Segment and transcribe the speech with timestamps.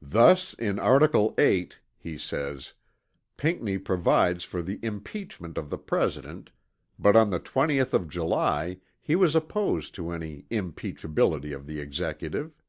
[0.00, 2.74] "Thus in article VIII" he says,
[3.36, 6.52] Pinckney provides for the impeachment of the President
[6.96, 12.62] but on the 20th of July he was opposed to "any impeachability of the Executive."